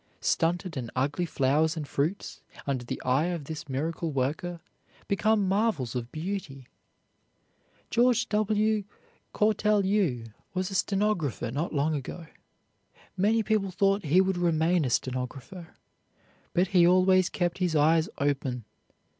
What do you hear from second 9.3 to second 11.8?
Cortelyou was a stenographer not